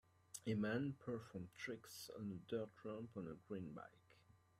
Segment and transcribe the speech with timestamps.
[0.47, 4.17] A man performs tricks on a dirt ramp on a green bike.